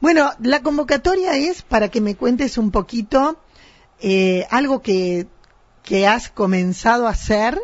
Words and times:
Bueno, 0.00 0.30
la 0.42 0.62
convocatoria 0.62 1.36
es 1.36 1.60
para 1.60 1.88
que 1.88 2.00
me 2.00 2.16
cuentes 2.16 2.56
un 2.56 2.70
poquito 2.70 3.38
eh, 4.00 4.46
algo 4.50 4.80
que, 4.80 5.26
que 5.82 6.06
has 6.06 6.30
comenzado 6.30 7.06
a 7.06 7.10
hacer, 7.10 7.60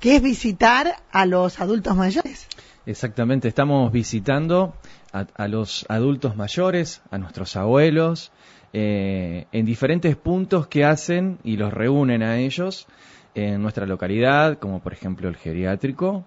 que 0.00 0.16
es 0.16 0.22
visitar 0.22 1.02
a 1.12 1.26
los 1.26 1.60
adultos 1.60 1.94
mayores. 1.94 2.48
Exactamente, 2.86 3.48
estamos 3.48 3.92
visitando 3.92 4.74
a, 5.12 5.46
los 5.46 5.84
adultos 5.90 6.36
mayores, 6.36 7.02
a 7.10 7.18
nuestros 7.18 7.54
abuelos, 7.54 8.32
eh, 8.72 9.46
en 9.52 9.66
diferentes 9.66 10.16
puntos 10.16 10.66
que 10.66 10.86
hacen 10.86 11.38
y 11.44 11.58
los 11.58 11.72
reúnen 11.72 12.22
a 12.22 12.38
ellos 12.38 12.86
en 13.34 13.60
nuestra 13.60 13.84
localidad, 13.84 14.58
como 14.58 14.80
por 14.80 14.94
ejemplo 14.94 15.28
el 15.28 15.36
geriátrico, 15.36 16.24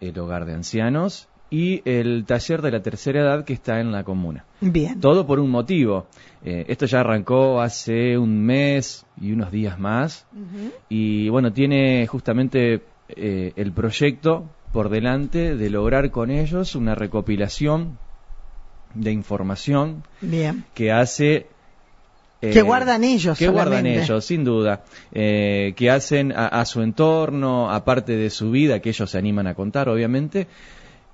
el 0.00 0.18
hogar 0.18 0.44
de 0.44 0.54
ancianos 0.54 1.29
y 1.50 1.82
el 1.84 2.24
taller 2.24 2.62
de 2.62 2.70
la 2.70 2.80
tercera 2.80 3.20
edad 3.20 3.44
que 3.44 3.52
está 3.52 3.80
en 3.80 3.90
la 3.90 4.04
comuna. 4.04 4.44
Bien. 4.60 5.00
Todo 5.00 5.26
por 5.26 5.40
un 5.40 5.50
motivo. 5.50 6.06
Eh, 6.44 6.64
esto 6.68 6.86
ya 6.86 7.00
arrancó 7.00 7.60
hace 7.60 8.16
un 8.16 8.40
mes 8.40 9.04
y 9.20 9.32
unos 9.32 9.50
días 9.50 9.78
más. 9.78 10.26
Y 10.88 11.28
bueno, 11.28 11.52
tiene 11.52 12.06
justamente 12.06 12.82
eh, 13.08 13.52
el 13.56 13.72
proyecto 13.72 14.48
por 14.72 14.88
delante 14.88 15.56
de 15.56 15.70
lograr 15.70 16.10
con 16.10 16.30
ellos 16.30 16.76
una 16.76 16.94
recopilación 16.94 17.98
de 18.94 19.12
información 19.12 20.04
Bien. 20.20 20.64
que 20.74 20.92
hace 20.92 21.48
que 22.40 22.58
eh, 22.58 22.62
guardan 22.62 23.04
ellos. 23.04 23.38
Que 23.38 23.48
guardan 23.48 23.86
ellos, 23.86 24.24
sin 24.24 24.44
duda. 24.44 24.82
Eh, 25.12 25.74
que 25.76 25.90
hacen 25.90 26.32
a, 26.34 26.64
su 26.64 26.80
entorno, 26.80 27.70
aparte 27.70 28.16
de 28.16 28.30
su 28.30 28.50
vida, 28.50 28.80
que 28.80 28.88
ellos 28.88 29.10
se 29.10 29.18
animan 29.18 29.46
a 29.46 29.54
contar, 29.54 29.90
obviamente. 29.90 30.46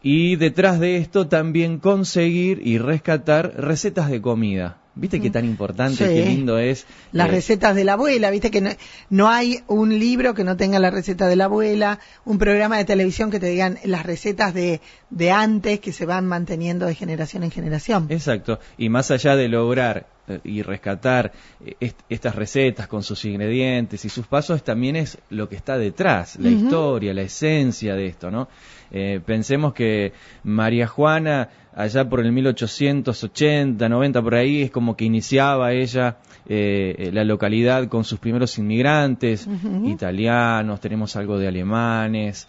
Y 0.09 0.37
detrás 0.37 0.78
de 0.78 0.98
esto 0.98 1.27
también 1.27 1.80
conseguir 1.80 2.64
y 2.64 2.78
rescatar 2.78 3.55
recetas 3.56 4.09
de 4.09 4.23
comida. 4.23 4.78
¿Viste 4.95 5.20
qué 5.20 5.30
tan 5.30 5.45
importante, 5.45 6.05
qué 6.06 6.24
lindo 6.24 6.59
es? 6.59 6.87
Las 7.10 7.27
eh, 7.27 7.33
recetas 7.33 7.75
de 7.75 7.83
la 7.83 7.94
abuela, 7.94 8.31
¿viste 8.31 8.53
que 8.53 8.77
no, 9.11 9.28
hay 9.28 9.64
un 9.66 9.98
libro 9.98 10.33
que 10.33 10.44
no 10.44 10.56
tenga 10.56 10.78
la 10.78 10.92
receta 10.92 11.27
de 11.27 11.34
la 11.34 11.47
abuela, 11.47 11.98
un 12.25 12.39
programa 12.39 12.78
de 12.78 12.84
televisión 12.84 13.33
que 13.33 13.41
te 13.41 13.48
digan 13.48 13.81
las 13.83 14.06
recetas 14.06 14.55
de, 14.55 14.81
de 15.11 15.33
antes 15.33 15.81
que 15.81 15.91
se 15.91 16.06
van 16.06 16.25
manteniendo 16.25 16.86
de 16.86 16.94
generación 16.94 17.42
en 17.42 17.50
generación? 17.50 18.06
Exacto, 18.09 18.61
y 18.78 18.91
más 18.91 19.11
allá 19.11 19.34
de 19.34 19.48
lograr 19.48 20.06
y 20.44 20.62
rescatar 20.62 21.32
eh, 21.64 21.92
estas 22.08 22.34
recetas 22.34 22.88
con 22.88 23.02
sus 23.02 23.24
ingredientes 23.24 24.05
y 24.05 24.08
sus 24.08 24.27
pasos 24.27 24.62
también 24.62 24.96
es 24.96 25.19
lo 25.30 25.48
que 25.48 25.56
está 25.56 25.78
detrás, 25.78 26.36
la 26.36 26.48
historia, 26.48 27.14
la 27.14 27.22
esencia 27.22 27.94
de 27.94 28.06
esto, 28.06 28.30
¿no? 28.30 28.48
Eh, 28.91 29.20
pensemos 29.24 29.72
que 29.74 30.12
María 30.44 30.86
Juana, 30.86 31.48
allá 31.74 32.08
por 32.08 32.20
el 32.20 32.32
1880, 32.32 33.88
90, 33.88 34.22
por 34.22 34.34
ahí, 34.34 34.62
es 34.62 34.70
como 34.70 34.97
que 34.97 35.04
iniciaba 35.04 35.72
ella 35.72 36.19
la 36.48 37.24
localidad 37.24 37.88
con 37.88 38.04
sus 38.04 38.20
primeros 38.20 38.56
inmigrantes, 38.58 39.48
italianos, 39.84 40.80
tenemos 40.80 41.16
algo 41.16 41.38
de 41.38 41.48
alemanes, 41.48 42.47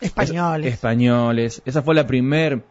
españoles. 0.00 0.72
españoles. 0.72 1.62
Esa 1.64 1.82
fue 1.82 1.96
la 1.96 2.06
primer 2.06 2.62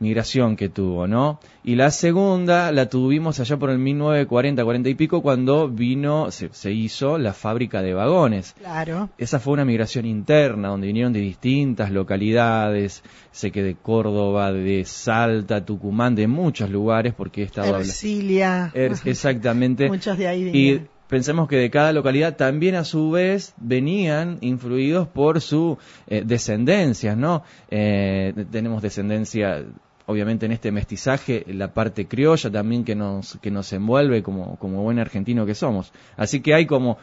migración 0.00 0.56
que 0.56 0.68
tuvo, 0.68 1.06
¿no? 1.06 1.40
Y 1.64 1.74
la 1.74 1.90
segunda 1.90 2.70
la 2.72 2.88
tuvimos 2.88 3.40
allá 3.40 3.56
por 3.56 3.70
el 3.70 3.78
1940, 3.78 4.64
40 4.64 4.88
y 4.88 4.94
pico, 4.94 5.22
cuando 5.22 5.68
vino, 5.68 6.30
se, 6.30 6.72
hizo 6.72 7.18
la 7.18 7.32
fábrica 7.32 7.82
de 7.82 7.94
vagones. 7.94 8.54
Claro. 8.58 9.10
Esa 9.18 9.40
fue 9.40 9.54
una 9.54 9.64
migración 9.64 10.06
interna, 10.06 10.68
donde 10.68 10.86
vinieron 10.86 11.12
de 11.12 11.20
distintas 11.20 11.90
localidades, 11.90 13.02
sé 13.32 13.50
que 13.50 13.62
de 13.62 13.74
Córdoba, 13.74 14.52
de 14.52 14.84
Salta, 14.84 15.64
Tucumán, 15.64 16.14
de 16.14 16.26
muchos 16.26 16.70
lugares, 16.70 17.14
porque 17.14 17.42
he 17.42 17.44
estado... 17.44 17.76
Ercilia. 17.78 18.72
exactamente. 19.04 19.88
Muchos 19.88 20.18
de 20.18 20.28
ahí 20.28 20.50
Y 20.52 20.86
pensemos 21.08 21.48
que 21.48 21.56
de 21.56 21.70
cada 21.70 21.92
localidad 21.92 22.36
también 22.36 22.74
a 22.74 22.84
su 22.84 23.10
vez 23.10 23.54
venían 23.58 24.38
influidos 24.40 25.08
por 25.08 25.40
su 25.40 25.78
eh, 26.06 26.22
descendencia, 26.24 27.16
¿no? 27.16 27.42
Eh, 27.70 28.32
tenemos 28.50 28.82
descendencia 28.82 29.64
obviamente 30.06 30.46
en 30.46 30.52
este 30.52 30.72
mestizaje 30.72 31.44
la 31.48 31.74
parte 31.74 32.06
criolla 32.06 32.50
también 32.50 32.84
que 32.84 32.94
nos, 32.94 33.38
que 33.42 33.50
nos 33.50 33.72
envuelve 33.72 34.22
como, 34.22 34.56
como 34.56 34.82
buen 34.82 34.98
argentino 34.98 35.44
que 35.46 35.54
somos. 35.54 35.92
Así 36.16 36.40
que 36.40 36.54
hay 36.54 36.66
como, 36.66 36.98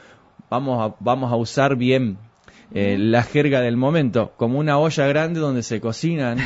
vamos 0.50 0.92
a, 0.92 0.96
vamos 1.00 1.32
a 1.32 1.36
usar 1.36 1.76
bien 1.76 2.18
eh, 2.76 2.98
la 2.98 3.22
jerga 3.22 3.62
del 3.62 3.78
momento, 3.78 4.34
como 4.36 4.58
una 4.58 4.80
olla 4.80 5.06
grande 5.06 5.40
donde 5.40 5.62
se 5.62 5.80
cocinan. 5.80 6.40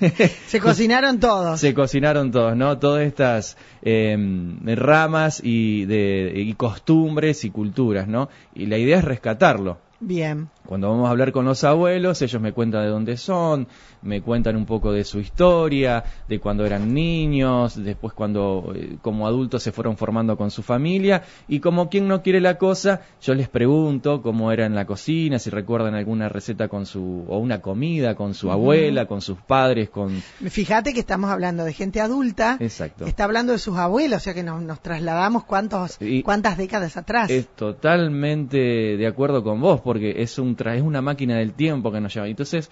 se 0.46 0.58
cocinaron 0.58 1.20
todos. 1.20 1.60
Se 1.60 1.74
cocinaron 1.74 2.30
todos, 2.30 2.56
¿no? 2.56 2.78
Todas 2.78 3.02
estas 3.02 3.58
em, 3.82 4.58
ramas 4.64 5.42
y, 5.44 5.84
de, 5.84 6.32
y 6.34 6.54
costumbres 6.54 7.44
y 7.44 7.50
culturas, 7.50 8.08
¿no? 8.08 8.30
Y 8.54 8.66
la 8.66 8.78
idea 8.78 8.98
es 8.98 9.04
rescatarlo. 9.04 9.78
Bien. 10.00 10.48
Cuando 10.66 10.90
vamos 10.90 11.06
a 11.06 11.10
hablar 11.10 11.32
con 11.32 11.44
los 11.44 11.64
abuelos, 11.64 12.20
ellos 12.22 12.42
me 12.42 12.52
cuentan 12.52 12.82
de 12.82 12.88
dónde 12.88 13.16
son, 13.16 13.68
me 14.02 14.20
cuentan 14.20 14.56
un 14.56 14.66
poco 14.66 14.92
de 14.92 15.04
su 15.04 15.20
historia, 15.20 16.04
de 16.28 16.38
cuando 16.40 16.66
eran 16.66 16.92
niños, 16.92 17.82
después 17.82 18.12
cuando 18.12 18.72
eh, 18.74 18.98
como 19.00 19.26
adultos 19.26 19.62
se 19.62 19.72
fueron 19.72 19.96
formando 19.96 20.36
con 20.36 20.50
su 20.50 20.62
familia 20.62 21.22
y 21.48 21.60
como 21.60 21.88
quien 21.88 22.08
no 22.08 22.22
quiere 22.22 22.40
la 22.40 22.58
cosa, 22.58 23.02
yo 23.22 23.34
les 23.34 23.48
pregunto 23.48 24.22
cómo 24.22 24.52
era 24.52 24.66
en 24.66 24.74
la 24.74 24.86
cocina, 24.86 25.38
si 25.38 25.50
recuerdan 25.50 25.94
alguna 25.94 26.28
receta 26.28 26.68
con 26.68 26.84
su 26.84 27.24
o 27.28 27.38
una 27.38 27.60
comida 27.60 28.14
con 28.14 28.34
su 28.34 28.50
abuela, 28.50 29.06
con 29.06 29.22
sus 29.22 29.38
padres, 29.38 29.88
con 29.88 30.20
Fíjate 30.50 30.92
que 30.92 31.00
estamos 31.00 31.30
hablando 31.30 31.64
de 31.64 31.72
gente 31.72 32.00
adulta, 32.00 32.56
Exacto. 32.60 33.06
está 33.06 33.24
hablando 33.24 33.52
de 33.52 33.58
sus 33.58 33.76
abuelos, 33.76 34.18
o 34.18 34.20
sea 34.20 34.34
que 34.34 34.42
nos, 34.42 34.80
trasladamos 34.80 35.44
cuántos 35.44 35.98
cuántas 36.24 36.58
décadas 36.58 36.96
atrás. 36.96 37.30
Es 37.30 37.48
totalmente 37.48 38.56
de 38.96 39.06
acuerdo 39.06 39.42
con 39.42 39.60
vos 39.60 39.80
porque 39.86 40.20
es 40.22 40.38
un 40.38 40.54
es 40.58 40.82
una 40.82 41.00
máquina 41.00 41.38
del 41.38 41.54
tiempo 41.54 41.90
que 41.90 42.00
nos 42.00 42.12
lleva. 42.12 42.28
Entonces, 42.28 42.70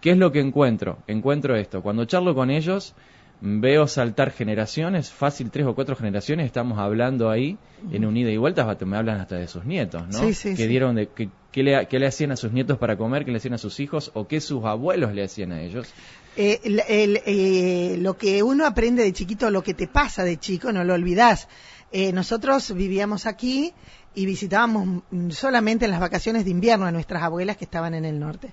¿qué 0.00 0.12
es 0.12 0.18
lo 0.18 0.30
que 0.30 0.38
encuentro? 0.38 0.98
Encuentro 1.08 1.56
esto. 1.56 1.82
Cuando 1.82 2.04
charlo 2.04 2.36
con 2.36 2.50
ellos, 2.50 2.94
veo 3.40 3.86
saltar 3.86 4.30
generaciones, 4.30 5.10
fácil 5.10 5.50
tres 5.50 5.66
o 5.66 5.74
cuatro 5.74 5.96
generaciones, 5.96 6.46
estamos 6.46 6.78
hablando 6.78 7.30
ahí 7.30 7.58
en 7.92 8.06
un 8.06 8.16
ida 8.16 8.30
y 8.30 8.36
vuelta, 8.36 8.64
me 8.86 8.96
hablan 8.96 9.20
hasta 9.20 9.36
de 9.36 9.48
sus 9.48 9.64
nietos, 9.64 10.02
¿no? 10.08 10.18
Sí, 10.18 10.34
sí, 10.34 10.54
que 10.54 10.66
dieron 10.66 10.94
de, 10.94 11.08
que, 11.08 11.28
qué 11.52 11.62
le, 11.62 11.86
le, 11.90 12.06
hacían 12.06 12.32
a 12.32 12.36
sus 12.36 12.52
nietos 12.52 12.78
para 12.78 12.96
comer, 12.96 13.24
qué 13.24 13.32
le 13.32 13.38
hacían 13.38 13.54
a 13.54 13.58
sus 13.58 13.80
hijos 13.80 14.10
o 14.14 14.26
qué 14.26 14.40
sus 14.40 14.64
abuelos 14.64 15.12
le 15.14 15.24
hacían 15.24 15.52
a 15.52 15.62
ellos. 15.62 15.92
Eh, 16.36 16.60
eh, 16.64 17.96
lo 18.00 18.16
que 18.16 18.42
uno 18.42 18.66
aprende 18.66 19.02
de 19.02 19.12
chiquito, 19.12 19.50
lo 19.50 19.62
que 19.62 19.74
te 19.74 19.86
pasa 19.86 20.24
de 20.24 20.38
chico, 20.38 20.72
no 20.72 20.82
lo 20.82 20.94
olvidas. 20.94 21.48
Eh, 21.96 22.12
nosotros 22.12 22.74
vivíamos 22.74 23.24
aquí 23.24 23.72
y 24.16 24.26
visitábamos 24.26 25.04
solamente 25.28 25.84
en 25.84 25.92
las 25.92 26.00
vacaciones 26.00 26.44
de 26.44 26.50
invierno 26.50 26.86
a 26.86 26.90
nuestras 26.90 27.22
abuelas 27.22 27.56
que 27.56 27.66
estaban 27.66 27.94
en 27.94 28.04
el 28.04 28.18
norte. 28.18 28.52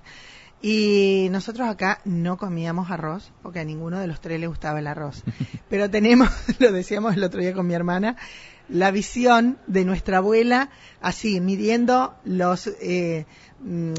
Y 0.62 1.26
nosotros 1.32 1.68
acá 1.68 2.00
no 2.04 2.36
comíamos 2.36 2.92
arroz, 2.92 3.32
porque 3.42 3.58
a 3.58 3.64
ninguno 3.64 3.98
de 3.98 4.06
los 4.06 4.20
tres 4.20 4.38
le 4.38 4.46
gustaba 4.46 4.78
el 4.78 4.86
arroz. 4.86 5.24
Pero 5.68 5.90
tenemos, 5.90 6.30
lo 6.60 6.70
decíamos 6.70 7.16
el 7.16 7.24
otro 7.24 7.40
día 7.40 7.52
con 7.52 7.66
mi 7.66 7.74
hermana, 7.74 8.16
la 8.68 8.92
visión 8.92 9.58
de 9.66 9.84
nuestra 9.84 10.18
abuela 10.18 10.70
así, 11.00 11.40
midiendo 11.40 12.14
los... 12.24 12.68
Eh, 12.80 13.26
mm, 13.58 13.94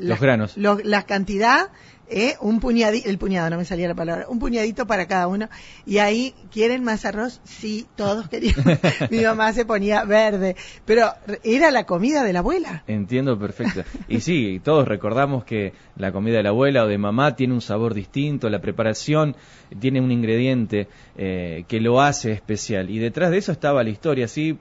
los 0.00 0.18
granos. 0.18 0.56
la 0.56 1.02
cantidad 1.04 1.70
¿eh? 2.08 2.34
un 2.40 2.60
puñadito, 2.60 3.08
el 3.08 3.18
puñado, 3.18 3.50
no 3.50 3.56
me 3.56 3.64
salía 3.64 3.88
la 3.88 3.94
palabra, 3.94 4.26
un 4.28 4.38
puñadito 4.38 4.86
para 4.86 5.06
cada 5.06 5.26
uno. 5.28 5.48
Y 5.86 5.98
ahí, 5.98 6.34
¿quieren 6.50 6.84
más 6.84 7.04
arroz? 7.04 7.40
Sí, 7.44 7.86
todos 7.96 8.28
querían. 8.28 8.54
Mi 9.10 9.22
mamá 9.22 9.52
se 9.52 9.64
ponía 9.64 10.04
verde, 10.04 10.56
pero 10.84 11.12
era 11.42 11.70
la 11.70 11.84
comida 11.84 12.24
de 12.24 12.32
la 12.32 12.40
abuela. 12.40 12.84
Entiendo 12.86 13.38
perfecto. 13.38 13.82
Y 14.08 14.20
sí, 14.20 14.60
todos 14.62 14.86
recordamos 14.86 15.44
que 15.44 15.72
la 15.96 16.12
comida 16.12 16.38
de 16.38 16.42
la 16.44 16.50
abuela 16.50 16.84
o 16.84 16.86
de 16.86 16.98
mamá 16.98 17.36
tiene 17.36 17.54
un 17.54 17.60
sabor 17.60 17.94
distinto, 17.94 18.48
la 18.48 18.60
preparación 18.60 19.36
tiene 19.80 20.00
un 20.00 20.10
ingrediente 20.10 20.88
eh, 21.16 21.64
que 21.68 21.80
lo 21.80 22.00
hace 22.00 22.32
especial. 22.32 22.90
Y 22.90 22.98
detrás 22.98 23.30
de 23.30 23.38
eso 23.38 23.52
estaba 23.52 23.82
la 23.82 23.90
historia, 23.90 24.28
sí, 24.28 24.58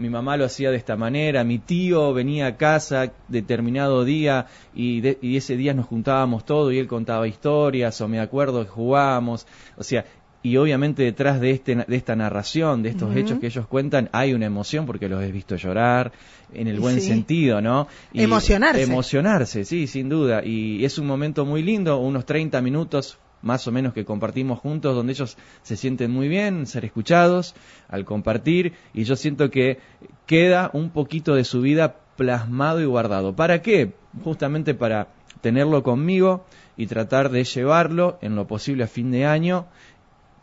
mi 0.00 0.08
mamá 0.08 0.36
lo 0.36 0.44
hacía 0.44 0.70
de 0.70 0.76
esta 0.76 0.96
manera, 0.96 1.44
mi 1.44 1.58
tío 1.58 2.12
venía 2.12 2.46
a 2.46 2.56
casa 2.56 3.12
determinado 3.28 4.04
día 4.04 4.46
y, 4.74 5.36
ese 5.36 5.56
día 5.56 5.74
nos 5.74 5.86
juntábamos 5.86 6.44
todo 6.44 6.72
y 6.72 6.78
él 6.78 6.88
contaba 6.88 7.28
historias 7.28 8.00
o 8.00 8.08
me 8.08 8.20
acuerdo 8.20 8.64
que 8.64 8.70
jugábamos, 8.70 9.46
o 9.76 9.84
sea, 9.84 10.04
y 10.42 10.56
obviamente 10.56 11.02
detrás 11.02 11.38
de, 11.38 11.50
este, 11.50 11.74
de 11.74 11.96
esta 11.96 12.16
narración, 12.16 12.82
de 12.82 12.88
estos 12.88 13.14
hechos 13.14 13.38
que 13.38 13.46
ellos 13.46 13.66
cuentan, 13.66 14.08
hay 14.12 14.32
una 14.32 14.46
emoción 14.46 14.86
porque 14.86 15.06
los 15.06 15.22
he 15.22 15.30
visto 15.30 15.56
llorar, 15.56 16.12
en 16.54 16.66
el 16.66 16.80
buen 16.80 17.00
sentido, 17.02 17.60
¿no? 17.60 17.86
emocionarse. 18.14 18.82
Emocionarse, 18.82 19.64
sí, 19.66 19.86
sin 19.86 20.08
duda. 20.08 20.42
Y 20.42 20.82
es 20.84 20.98
un 20.98 21.06
momento 21.06 21.44
muy 21.44 21.62
lindo, 21.62 21.98
unos 21.98 22.24
30 22.24 22.62
minutos 22.62 23.18
más 23.42 23.66
o 23.66 23.72
menos 23.72 23.92
que 23.92 24.04
compartimos 24.04 24.58
juntos, 24.58 24.94
donde 24.94 25.12
ellos 25.12 25.36
se 25.62 25.76
sienten 25.76 26.10
muy 26.10 26.28
bien, 26.28 26.66
ser 26.66 26.84
escuchados 26.84 27.54
al 27.88 28.04
compartir, 28.04 28.74
y 28.94 29.04
yo 29.04 29.16
siento 29.16 29.50
que 29.50 29.78
queda 30.26 30.70
un 30.72 30.90
poquito 30.90 31.34
de 31.34 31.44
su 31.44 31.60
vida 31.60 31.96
plasmado 32.16 32.80
y 32.80 32.84
guardado. 32.84 33.34
¿Para 33.34 33.62
qué? 33.62 33.92
Justamente 34.24 34.74
para 34.74 35.08
tenerlo 35.40 35.82
conmigo 35.82 36.44
y 36.76 36.86
tratar 36.86 37.30
de 37.30 37.44
llevarlo 37.44 38.18
en 38.20 38.36
lo 38.36 38.46
posible 38.46 38.84
a 38.84 38.88
fin 38.88 39.10
de 39.10 39.24
año 39.26 39.66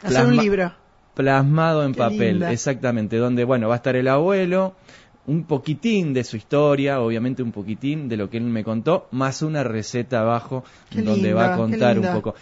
Hacer 0.01 0.25
un 0.25 0.37
libro. 0.37 0.73
plasmado 1.13 1.83
en 1.85 1.93
Qué 1.93 1.99
papel, 1.99 2.31
linda. 2.33 2.51
exactamente, 2.51 3.17
donde 3.17 3.43
bueno, 3.43 3.67
va 3.67 3.75
a 3.75 3.77
estar 3.77 3.95
el 3.95 4.07
abuelo, 4.07 4.75
un 5.25 5.43
poquitín 5.43 6.13
de 6.13 6.23
su 6.23 6.37
historia, 6.37 7.01
obviamente 7.01 7.43
un 7.43 7.51
poquitín 7.51 8.07
de 8.07 8.17
lo 8.17 8.29
que 8.29 8.37
él 8.37 8.43
me 8.43 8.63
contó, 8.63 9.07
más 9.11 9.41
una 9.41 9.63
receta 9.63 10.21
abajo 10.21 10.63
Qué 10.89 11.01
donde 11.01 11.33
va 11.33 11.53
a 11.53 11.57
contar 11.57 11.99
un 11.99 12.07
poco. 12.13 12.35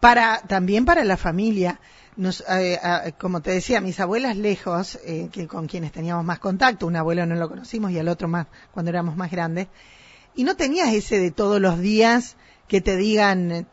Para, 0.00 0.40
también 0.42 0.84
para 0.84 1.04
la 1.04 1.16
familia. 1.16 1.80
Nos, 2.16 2.42
eh, 2.48 2.78
como 3.18 3.40
te 3.42 3.52
decía, 3.52 3.80
mis 3.80 4.00
abuelas 4.00 4.36
lejos, 4.36 4.98
eh, 5.04 5.28
que 5.30 5.46
con 5.46 5.66
quienes 5.68 5.92
teníamos 5.92 6.24
más 6.24 6.40
contacto, 6.40 6.86
un 6.86 6.96
abuelo 6.96 7.24
no 7.26 7.36
lo 7.36 7.48
conocimos 7.48 7.92
y 7.92 7.98
al 7.98 8.08
otro 8.08 8.26
más 8.26 8.46
cuando 8.72 8.90
éramos 8.90 9.16
más 9.16 9.30
grandes, 9.30 9.68
y 10.34 10.42
no 10.44 10.56
tenías 10.56 10.92
ese 10.92 11.18
de 11.20 11.30
todos 11.30 11.60
los 11.60 11.78
días 11.78 12.36
que 12.66 12.80
te 12.80 12.96
digan 12.96 13.50
eh, 13.52 13.66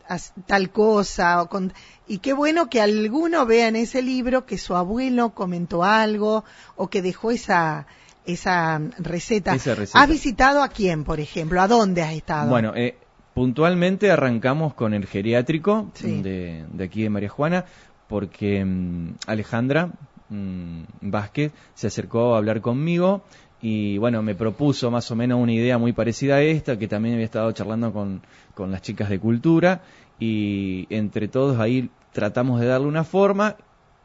tal 0.46 0.70
cosa 0.70 1.42
o 1.42 1.48
con- 1.48 1.72
y 2.06 2.18
qué 2.18 2.32
bueno 2.34 2.70
que 2.70 2.80
alguno 2.80 3.46
vea 3.46 3.66
en 3.68 3.76
ese 3.76 4.00
libro 4.00 4.46
que 4.46 4.58
su 4.58 4.76
abuelo 4.76 5.30
comentó 5.34 5.82
algo 5.82 6.44
o 6.76 6.88
que 6.88 7.02
dejó 7.02 7.30
esa 7.32 7.86
esa 8.26 8.80
receta. 8.98 9.54
Esa 9.54 9.74
receta. 9.76 10.00
¿Has 10.02 10.08
visitado 10.08 10.62
a 10.62 10.68
quién, 10.68 11.04
por 11.04 11.20
ejemplo? 11.20 11.60
¿A 11.62 11.68
dónde 11.68 12.02
has 12.02 12.12
estado? 12.12 12.48
Bueno, 12.50 12.72
eh, 12.74 12.96
puntualmente 13.36 14.10
arrancamos 14.10 14.72
con 14.72 14.94
el 14.94 15.04
geriátrico 15.06 15.90
Sí. 15.92 16.22
de, 16.22 16.64
de 16.72 16.84
aquí 16.84 17.02
de 17.02 17.10
María 17.10 17.28
Juana, 17.28 17.66
porque 18.08 18.64
mm, 18.64 19.16
Alejandra 19.26 19.90
mm, 20.30 20.82
Vázquez 21.02 21.52
se 21.74 21.86
acercó 21.88 22.34
a 22.34 22.38
hablar 22.38 22.62
conmigo 22.62 23.24
y 23.60 23.98
bueno, 23.98 24.22
me 24.22 24.34
propuso 24.34 24.90
más 24.90 25.10
o 25.10 25.16
menos 25.16 25.38
una 25.38 25.52
idea 25.52 25.76
muy 25.76 25.92
parecida 25.92 26.36
a 26.36 26.42
esta, 26.42 26.78
que 26.78 26.88
también 26.88 27.14
había 27.16 27.26
estado 27.26 27.52
charlando 27.52 27.92
con, 27.92 28.22
con 28.54 28.70
las 28.70 28.80
chicas 28.80 29.10
de 29.10 29.18
cultura 29.18 29.82
y 30.18 30.86
entre 30.88 31.28
todos 31.28 31.60
ahí 31.60 31.90
tratamos 32.12 32.58
de 32.60 32.66
darle 32.68 32.86
una 32.86 33.04
forma 33.04 33.56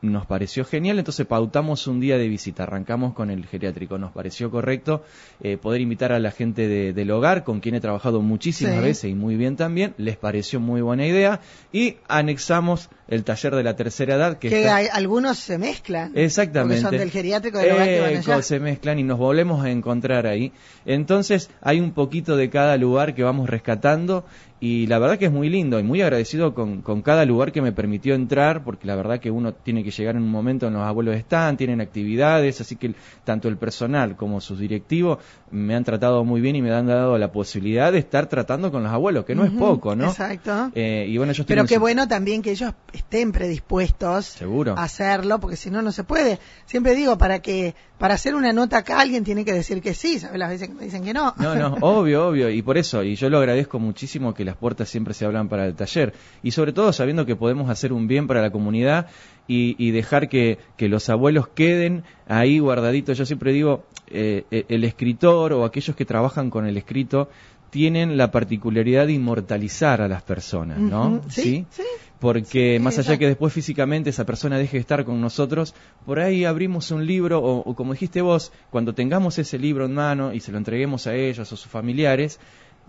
nos 0.01 0.25
pareció 0.25 0.65
genial, 0.65 0.97
entonces 0.99 1.25
pautamos 1.27 1.85
un 1.87 1.99
día 1.99 2.17
de 2.17 2.27
visita, 2.27 2.63
arrancamos 2.63 3.13
con 3.13 3.29
el 3.29 3.45
geriátrico, 3.45 3.97
nos 3.97 4.11
pareció 4.11 4.49
correcto 4.49 5.03
eh, 5.41 5.57
poder 5.57 5.81
invitar 5.81 6.11
a 6.11 6.19
la 6.19 6.31
gente 6.31 6.67
de- 6.67 6.93
del 6.93 7.11
hogar, 7.11 7.43
con 7.43 7.59
quien 7.59 7.75
he 7.75 7.81
trabajado 7.81 8.21
muchísimas 8.21 8.75
Sí. 8.77 8.81
veces 8.81 9.11
y 9.11 9.15
muy 9.15 9.35
bien 9.35 9.55
también, 9.57 9.93
les 9.97 10.17
pareció 10.17 10.59
muy 10.59 10.81
buena 10.81 11.05
idea, 11.05 11.39
y 11.71 11.97
anexamos 12.07 12.89
el 13.11 13.23
taller 13.23 13.53
de 13.55 13.61
la 13.63 13.75
tercera 13.75 14.15
edad, 14.15 14.39
que, 14.39 14.49
que 14.49 14.61
está- 14.61 14.75
hay- 14.77 14.87
algunos 14.91 15.37
se 15.37 15.59
mezclan. 15.59 16.13
Exactamente. 16.15 16.81
Porque 16.81 16.89
son 16.89 16.99
del 16.99 17.11
geriátrico 17.11 17.59
del 17.59 17.73
hogar 17.73 17.87
que 17.87 17.99
van 18.01 18.13
Eco, 18.13 18.31
allá. 18.31 18.41
se 18.41 18.59
mezclan 18.59 18.97
y 18.97 19.03
nos 19.03 19.19
volvemos 19.19 19.63
a 19.63 19.69
encontrar 19.69 20.25
ahí. 20.25 20.51
Entonces 20.85 21.49
hay 21.61 21.79
un 21.79 21.91
poquito 21.91 22.35
de 22.37 22.49
cada 22.49 22.75
lugar 22.77 23.13
que 23.13 23.23
vamos 23.23 23.49
rescatando 23.49 24.25
y 24.63 24.85
la 24.87 24.99
verdad 24.99 25.17
que 25.17 25.25
es 25.25 25.31
muy 25.31 25.49
lindo 25.49 25.79
y 25.79 25.83
muy 25.83 26.01
agradecido 26.03 26.53
con, 26.53 26.81
con 26.83 27.01
cada 27.01 27.25
lugar 27.25 27.51
que 27.51 27.61
me 27.63 27.71
permitió 27.71 28.13
entrar 28.13 28.63
porque 28.63 28.85
la 28.85 28.95
verdad 28.95 29.19
que 29.19 29.31
uno 29.31 29.53
tiene 29.53 29.83
que 29.83 29.89
llegar 29.89 30.15
en 30.15 30.21
un 30.21 30.29
momento 30.29 30.67
en 30.67 30.73
los 30.73 30.83
abuelos 30.83 31.15
están, 31.15 31.57
tienen 31.57 31.81
actividades, 31.81 32.61
así 32.61 32.75
que 32.75 32.93
tanto 33.23 33.47
el 33.47 33.57
personal 33.57 34.15
como 34.15 34.39
sus 34.39 34.59
directivos 34.59 35.17
me 35.49 35.75
han 35.75 35.83
tratado 35.83 36.23
muy 36.23 36.41
bien 36.41 36.55
y 36.55 36.61
me 36.61 36.71
han 36.71 36.85
dado 36.85 37.17
la 37.17 37.31
posibilidad 37.31 37.91
de 37.91 37.97
estar 37.99 38.27
tratando 38.27 38.71
con 38.71 38.83
los 38.83 38.91
abuelos, 38.91 39.25
que 39.25 39.33
no 39.33 39.43
es 39.45 39.51
poco, 39.51 39.95
¿no? 39.95 40.09
Exacto. 40.09 40.71
Eh, 40.75 41.07
y 41.09 41.17
bueno, 41.17 41.33
yo 41.33 41.41
estoy 41.41 41.55
Pero 41.55 41.65
qué 41.67 41.79
bueno 41.79 42.07
también 42.07 42.41
que 42.43 42.51
ellos 42.51 42.71
estén 43.01 43.31
predispuestos 43.31 44.25
Seguro. 44.25 44.75
a 44.77 44.83
hacerlo, 44.83 45.39
porque 45.39 45.57
si 45.57 45.69
no, 45.69 45.81
no 45.81 45.91
se 45.91 46.03
puede. 46.03 46.39
Siempre 46.65 46.95
digo, 46.95 47.17
para 47.17 47.39
que 47.39 47.75
para 47.97 48.15
hacer 48.15 48.33
una 48.33 48.51
nota 48.53 48.79
acá 48.79 48.99
alguien 48.99 49.23
tiene 49.23 49.45
que 49.45 49.53
decir 49.53 49.81
que 49.81 49.93
sí, 49.93 50.19
¿sabes? 50.19 50.39
Las 50.39 50.49
veces 50.49 50.69
que 50.69 50.73
me 50.73 50.85
dicen 50.85 51.03
que 51.03 51.13
no. 51.13 51.33
No, 51.37 51.55
no, 51.55 51.77
obvio, 51.81 52.27
obvio, 52.27 52.49
y 52.49 52.61
por 52.61 52.77
eso, 52.77 53.03
y 53.03 53.15
yo 53.15 53.29
lo 53.29 53.37
agradezco 53.37 53.79
muchísimo 53.79 54.33
que 54.33 54.45
las 54.45 54.55
puertas 54.55 54.89
siempre 54.89 55.13
se 55.13 55.25
abran 55.25 55.49
para 55.49 55.65
el 55.65 55.75
taller, 55.75 56.13
y 56.41 56.51
sobre 56.51 56.73
todo 56.73 56.93
sabiendo 56.93 57.25
que 57.25 57.35
podemos 57.35 57.69
hacer 57.69 57.93
un 57.93 58.07
bien 58.07 58.27
para 58.27 58.41
la 58.41 58.51
comunidad 58.51 59.07
y, 59.47 59.75
y 59.77 59.91
dejar 59.91 60.29
que, 60.29 60.59
que 60.77 60.89
los 60.89 61.09
abuelos 61.09 61.47
queden 61.47 62.03
ahí 62.27 62.59
guardaditos. 62.59 63.17
Yo 63.17 63.25
siempre 63.25 63.51
digo, 63.51 63.83
eh, 64.07 64.45
eh, 64.51 64.65
el 64.69 64.83
escritor 64.83 65.53
o 65.53 65.65
aquellos 65.65 65.95
que 65.95 66.05
trabajan 66.05 66.49
con 66.49 66.65
el 66.65 66.77
escrito 66.77 67.29
tienen 67.71 68.17
la 68.17 68.31
particularidad 68.31 69.07
de 69.07 69.13
inmortalizar 69.13 70.01
a 70.01 70.07
las 70.07 70.21
personas, 70.21 70.77
¿no? 70.79 71.21
Sí, 71.29 71.65
sí. 71.69 71.83
Porque 72.21 72.75
Sí, 72.77 72.83
más 72.83 72.99
allá 72.99 73.17
que 73.17 73.25
después 73.27 73.51
físicamente 73.51 74.11
esa 74.11 74.25
persona 74.31 74.57
deje 74.59 74.77
de 74.77 74.81
estar 74.81 75.03
con 75.05 75.19
nosotros, 75.19 75.73
por 76.05 76.19
ahí 76.19 76.45
abrimos 76.45 76.91
un 76.91 77.05
libro 77.07 77.39
o, 77.39 77.51
o 77.69 77.75
como 77.75 77.93
dijiste 77.93 78.21
vos, 78.21 78.51
cuando 78.69 78.93
tengamos 78.93 79.39
ese 79.39 79.57
libro 79.57 79.85
en 79.85 79.93
mano 79.95 80.31
y 80.31 80.39
se 80.39 80.51
lo 80.51 80.59
entreguemos 80.59 81.07
a 81.07 81.15
ellos 81.15 81.51
o 81.51 81.55
sus 81.55 81.65
familiares, 81.77 82.39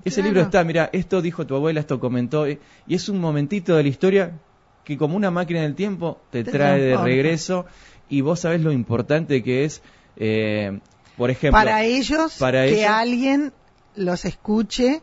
ese 0.05 0.17
Claro. 0.17 0.27
libro 0.29 0.41
está, 0.43 0.63
mira, 0.65 0.91
esto 0.93 1.23
dijo 1.23 1.47
tu 1.47 1.55
abuela, 1.57 1.81
esto 1.81 1.99
comentó, 1.99 2.47
eh, 2.47 2.59
y 2.87 2.95
es 2.95 3.09
un 3.09 3.19
momentito 3.21 3.75
de 3.75 3.83
la 3.83 3.89
historia 3.89 4.25
que 4.85 4.99
como 4.99 5.17
una 5.17 5.31
máquina 5.31 5.63
del 5.63 5.75
tiempo 5.77 6.21
te 6.31 6.45
Te 6.45 6.51
trae 6.51 6.81
de 6.83 6.97
regreso 6.99 7.65
y 8.11 8.21
vos 8.21 8.41
sabés 8.41 8.61
lo 8.61 8.71
importante 8.73 9.43
que 9.43 9.65
es, 9.65 9.81
eh, 10.17 10.79
por 11.17 11.31
ejemplo, 11.31 11.59
para 11.59 11.83
ellos, 11.85 12.37
para 12.39 12.67
que 12.67 12.81
ellos- 12.83 12.91
alguien 12.91 13.53
los 13.95 14.27
escuche 14.27 15.01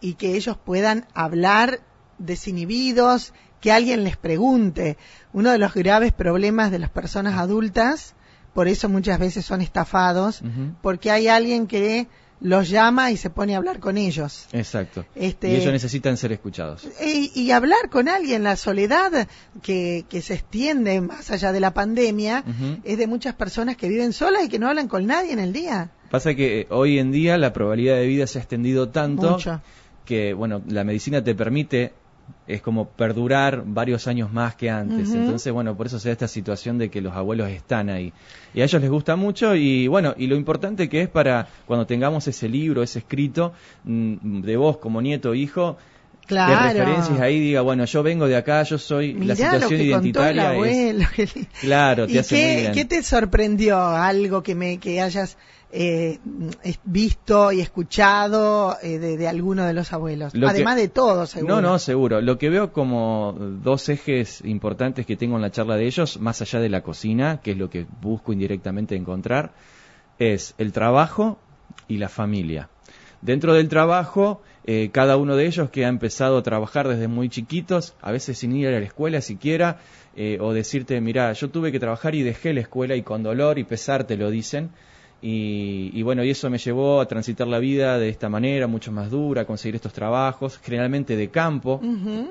y 0.00 0.14
que 0.14 0.36
ellos 0.36 0.56
puedan 0.56 1.06
hablar 1.14 1.80
desinhibidos, 2.18 3.32
que 3.66 3.72
alguien 3.72 4.04
les 4.04 4.16
pregunte. 4.16 4.96
Uno 5.32 5.50
de 5.50 5.58
los 5.58 5.74
graves 5.74 6.12
problemas 6.12 6.70
de 6.70 6.78
las 6.78 6.88
personas 6.88 7.34
adultas, 7.36 8.14
por 8.54 8.68
eso 8.68 8.88
muchas 8.88 9.18
veces 9.18 9.44
son 9.44 9.60
estafados, 9.60 10.40
porque 10.82 11.10
hay 11.10 11.26
alguien 11.26 11.66
que 11.66 12.06
los 12.40 12.68
llama 12.68 13.10
y 13.10 13.16
se 13.16 13.28
pone 13.28 13.54
a 13.54 13.56
hablar 13.56 13.80
con 13.80 13.98
ellos. 13.98 14.46
Exacto. 14.52 15.04
Este- 15.16 15.50
Y 15.50 15.56
ellos 15.56 15.72
necesitan 15.72 16.16
ser 16.16 16.30
escuchados. 16.30 16.86
Y, 17.04 17.32
y 17.34 17.50
hablar 17.50 17.90
con 17.90 18.08
alguien, 18.08 18.44
la 18.44 18.54
soledad 18.54 19.26
que, 19.62 20.04
que 20.08 20.22
se 20.22 20.34
extiende 20.34 21.00
más 21.00 21.32
allá 21.32 21.50
de 21.50 21.58
la 21.58 21.74
pandemia, 21.74 22.44
es 22.84 22.98
de 22.98 23.06
muchas 23.08 23.34
personas 23.34 23.76
que 23.76 23.88
viven 23.88 24.12
solas 24.12 24.44
y 24.44 24.48
que 24.48 24.60
no 24.60 24.68
hablan 24.68 24.86
con 24.86 25.06
nadie 25.06 25.32
en 25.32 25.40
el 25.40 25.52
día. 25.52 25.90
Pasa 26.08 26.36
que 26.36 26.60
eh, 26.60 26.66
hoy 26.70 27.00
en 27.00 27.10
día 27.10 27.36
la 27.36 27.52
probabilidad 27.52 27.96
de 27.96 28.06
vida 28.06 28.28
se 28.28 28.38
ha 28.38 28.42
extendido 28.42 28.90
tanto 28.90 29.30
Mucho. 29.32 29.60
que, 30.04 30.34
bueno, 30.34 30.62
la 30.68 30.84
medicina 30.84 31.24
te 31.24 31.34
permite, 31.34 31.94
es 32.46 32.62
como 32.62 32.86
perdurar 32.88 33.62
varios 33.66 34.06
años 34.06 34.32
más 34.32 34.54
que 34.54 34.70
antes. 34.70 35.10
Entonces, 35.12 35.52
bueno, 35.52 35.76
por 35.76 35.86
eso 35.86 35.98
se 35.98 36.08
da 36.08 36.12
esta 36.12 36.28
situación 36.28 36.78
de 36.78 36.90
que 36.90 37.00
los 37.00 37.14
abuelos 37.14 37.48
están 37.50 37.88
ahí. 37.88 38.12
Y 38.54 38.60
a 38.60 38.64
ellos 38.64 38.80
les 38.80 38.90
gusta 38.90 39.16
mucho 39.16 39.54
y, 39.56 39.88
bueno, 39.88 40.14
y 40.16 40.26
lo 40.26 40.36
importante 40.36 40.88
que 40.88 41.02
es 41.02 41.08
para 41.08 41.48
cuando 41.66 41.86
tengamos 41.86 42.26
ese 42.28 42.48
libro, 42.48 42.82
ese 42.82 43.00
escrito, 43.00 43.52
mm, 43.84 44.42
de 44.42 44.56
vos 44.56 44.76
como 44.78 45.02
nieto 45.02 45.30
o 45.30 45.34
hijo, 45.34 45.76
Claro. 46.26 46.66
de 46.66 46.72
referencias 46.72 47.20
ahí 47.20 47.38
diga, 47.38 47.60
bueno, 47.60 47.84
yo 47.84 48.02
vengo 48.02 48.26
de 48.26 48.34
acá, 48.36 48.64
yo 48.64 48.78
soy, 48.78 49.14
Mirá 49.14 49.26
la 49.28 49.36
situación 49.36 49.60
lo 49.62 49.68
que 49.68 49.90
contó 49.92 50.24
el 50.26 50.36
identitaria 50.36 50.56
es... 51.16 51.32
Claro, 51.60 52.06
te 52.08 52.14
¿Y 52.14 52.18
hace 52.18 52.34
muy 52.34 52.44
qué, 52.44 52.60
bien. 52.60 52.72
qué 52.72 52.84
te 52.84 53.02
sorprendió? 53.04 53.78
Algo 53.78 54.42
que 54.42 54.54
me 54.56 54.78
que 54.78 55.00
hayas 55.00 55.36
eh, 55.70 56.18
es- 56.62 56.78
visto 56.84 57.50
y 57.52 57.60
escuchado 57.60 58.76
eh, 58.82 58.98
de, 58.98 59.16
de 59.16 59.28
alguno 59.28 59.64
de 59.64 59.72
los 59.74 59.92
abuelos. 59.92 60.34
Lo 60.34 60.46
que- 60.46 60.50
Además 60.52 60.76
de 60.76 60.88
todo, 60.88 61.26
seguro. 61.26 61.56
No, 61.56 61.60
no, 61.60 61.78
seguro. 61.78 62.20
Lo 62.20 62.38
que 62.38 62.48
veo 62.50 62.72
como 62.72 63.34
dos 63.38 63.88
ejes 63.88 64.42
importantes 64.44 65.06
que 65.06 65.16
tengo 65.16 65.36
en 65.36 65.42
la 65.42 65.50
charla 65.50 65.76
de 65.76 65.86
ellos, 65.86 66.20
más 66.20 66.40
allá 66.42 66.60
de 66.60 66.68
la 66.68 66.82
cocina, 66.82 67.40
que 67.42 67.52
es 67.52 67.56
lo 67.58 67.68
que 67.70 67.86
busco 68.00 68.32
indirectamente 68.32 68.94
encontrar, 68.96 69.52
es 70.18 70.54
el 70.58 70.72
trabajo 70.72 71.38
y 71.88 71.98
la 71.98 72.08
familia. 72.08 72.68
Dentro 73.22 73.54
del 73.54 73.68
trabajo, 73.68 74.42
eh, 74.64 74.90
cada 74.92 75.16
uno 75.16 75.36
de 75.36 75.46
ellos 75.46 75.70
que 75.70 75.84
ha 75.84 75.88
empezado 75.88 76.38
a 76.38 76.42
trabajar 76.42 76.86
desde 76.86 77.08
muy 77.08 77.28
chiquitos, 77.28 77.94
a 78.00 78.12
veces 78.12 78.38
sin 78.38 78.54
ir 78.54 78.68
a 78.68 78.72
la 78.78 78.78
escuela 78.86 79.20
siquiera, 79.20 79.78
eh, 80.14 80.38
o 80.40 80.52
decirte, 80.52 81.00
mira, 81.00 81.32
yo 81.32 81.50
tuve 81.50 81.72
que 81.72 81.80
trabajar 81.80 82.14
y 82.14 82.22
dejé 82.22 82.54
la 82.54 82.60
escuela 82.60 82.94
y 82.94 83.02
con 83.02 83.22
dolor 83.22 83.58
y 83.58 83.64
pesar 83.64 84.04
te 84.04 84.16
lo 84.16 84.30
dicen. 84.30 84.70
Y, 85.28 85.90
y 85.92 86.02
bueno, 86.02 86.22
y 86.22 86.30
eso 86.30 86.48
me 86.50 86.58
llevó 86.58 87.00
a 87.00 87.06
transitar 87.08 87.48
la 87.48 87.58
vida 87.58 87.98
de 87.98 88.08
esta 88.08 88.28
manera, 88.28 88.68
mucho 88.68 88.92
más 88.92 89.10
dura, 89.10 89.42
a 89.42 89.44
conseguir 89.44 89.74
estos 89.74 89.92
trabajos, 89.92 90.58
generalmente 90.62 91.16
de 91.16 91.28
campo, 91.30 91.80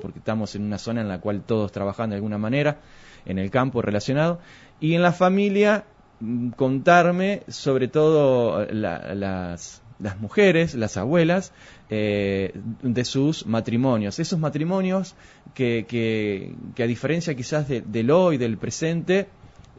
porque 0.02 0.20
estamos 0.20 0.56
en 0.56 0.64
una 0.64 0.78
zona 0.78 1.02
en 1.02 1.10
la 1.10 1.20
cual 1.20 1.42
todos 1.42 1.72
trabajan 1.74 2.10
de 2.12 2.16
alguna 2.16 2.38
manera, 2.38 2.78
en 3.26 3.38
el 3.38 3.50
campo 3.50 3.82
relacionado. 3.82 4.40
Y 4.80 4.94
en 4.94 5.02
la 5.02 5.12
familia, 5.12 5.84
mm, 6.22 6.52
contarme 6.52 7.42
sobre 7.50 7.90
todo 7.90 8.66
la- 8.72 9.14
las, 9.14 9.82
las 10.00 10.18
mujeres, 10.22 10.74
las 10.76 10.96
abuelas, 10.96 11.52
eh, 11.90 12.52
de 12.82 13.04
sus 13.04 13.46
matrimonios. 13.46 14.20
Esos 14.20 14.40
matrimonios 14.40 15.16
que, 15.54 15.86
que, 15.90 16.56
que 16.76 16.84
a 16.84 16.88
diferencia 16.88 17.36
quizás 17.36 17.68
de- 17.68 17.82
del 17.82 18.10
hoy, 18.12 18.38
del 18.38 18.58
presente, 18.58 19.28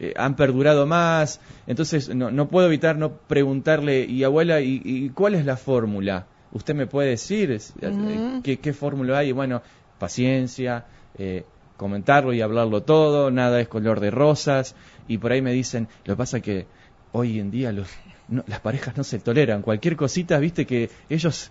eh, 0.00 0.14
han 0.16 0.36
perdurado 0.36 0.86
más. 0.86 1.40
Entonces, 1.66 2.14
no, 2.14 2.30
no 2.30 2.48
puedo 2.48 2.66
evitar 2.66 2.96
no 2.96 3.12
preguntarle, 3.12 4.04
y 4.04 4.24
abuela, 4.24 4.60
¿y, 4.60 4.82
y 4.84 5.10
cuál 5.10 5.34
es 5.34 5.44
la 5.44 5.56
fórmula? 5.56 6.26
¿Usted 6.52 6.74
me 6.74 6.86
puede 6.86 7.10
decir 7.10 7.50
eh, 7.50 8.40
qué, 8.42 8.58
qué 8.58 8.72
fórmula 8.72 9.18
hay? 9.18 9.32
Bueno, 9.32 9.62
paciencia, 9.98 10.86
eh, 11.18 11.44
comentarlo 11.76 12.32
y 12.32 12.40
hablarlo 12.40 12.82
todo, 12.82 13.30
nada 13.30 13.60
es 13.60 13.68
color 13.68 14.00
de 14.00 14.10
rosas. 14.10 14.74
Y 15.08 15.18
por 15.18 15.32
ahí 15.32 15.42
me 15.42 15.52
dicen, 15.52 15.88
lo 16.04 16.14
que 16.14 16.18
pasa 16.18 16.40
que 16.40 16.66
hoy 17.12 17.38
en 17.40 17.50
día 17.50 17.72
los, 17.72 17.88
las 18.28 18.61
parejas 18.61 18.97
no 18.97 19.04
se 19.04 19.18
toleran. 19.18 19.62
Cualquier 19.62 19.97
cosita, 19.97 20.38
viste 20.38 20.66
que 20.66 20.90
ellos 21.09 21.50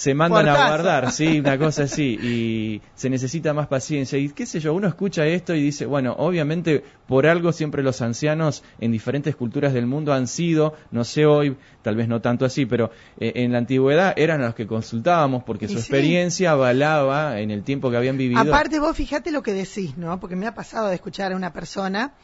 se 0.00 0.14
mandan 0.14 0.48
a 0.48 0.68
guardar, 0.68 1.12
sí, 1.12 1.40
una 1.44 1.58
cosa 1.58 1.82
así, 1.82 2.18
y 2.22 2.82
se 2.94 3.10
necesita 3.10 3.52
más 3.52 3.66
paciencia. 3.66 4.18
Y 4.18 4.30
qué 4.30 4.46
sé 4.46 4.58
yo, 4.58 4.72
uno 4.72 4.88
escucha 4.88 5.26
esto 5.26 5.54
y 5.54 5.62
dice, 5.62 5.84
bueno, 5.84 6.14
obviamente 6.16 6.82
por 7.06 7.26
algo 7.26 7.52
siempre 7.52 7.82
los 7.82 8.00
ancianos 8.00 8.64
en 8.78 8.92
diferentes 8.92 9.36
culturas 9.36 9.74
del 9.74 9.86
mundo 9.86 10.14
han 10.14 10.26
sido, 10.26 10.74
no 10.90 11.04
sé 11.04 11.26
hoy, 11.26 11.54
tal 11.82 11.96
vez 11.96 12.08
no 12.08 12.22
tanto 12.22 12.46
así, 12.46 12.64
pero 12.64 12.90
eh, 13.18 13.32
en 13.36 13.52
la 13.52 13.58
antigüedad 13.58 14.14
eran 14.16 14.40
los 14.40 14.54
que 14.54 14.66
consultábamos 14.66 15.44
porque 15.44 15.68
su 15.68 15.76
experiencia 15.76 16.52
avalaba 16.52 17.38
en 17.38 17.50
el 17.50 17.62
tiempo 17.62 17.90
que 17.90 17.98
habían 17.98 18.16
vivido. 18.16 18.40
Aparte 18.40 18.80
vos 18.80 18.96
fíjate 18.96 19.30
lo 19.30 19.42
que 19.42 19.52
decís, 19.52 19.98
¿no? 19.98 20.18
Porque 20.18 20.34
me 20.34 20.46
ha 20.46 20.54
pasado 20.54 20.88
de 20.88 20.94
escuchar 20.94 21.32
a 21.32 21.36
una 21.36 21.52
persona 21.52 22.14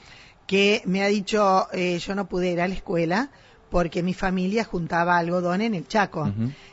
que 0.46 0.80
me 0.86 1.02
ha 1.02 1.08
dicho, 1.08 1.66
eh, 1.72 1.98
yo 1.98 2.14
no 2.14 2.26
pude 2.26 2.52
ir 2.52 2.60
a 2.62 2.68
la 2.68 2.74
escuela 2.74 3.30
porque 3.70 4.02
mi 4.02 4.14
familia 4.14 4.64
juntaba 4.64 5.18
algodón 5.18 5.60
en 5.60 5.74
el 5.74 5.86
Chaco. 5.86 6.32